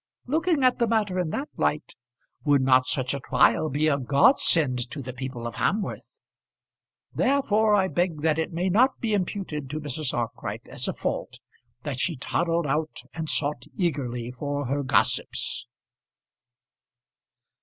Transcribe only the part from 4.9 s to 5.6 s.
the people of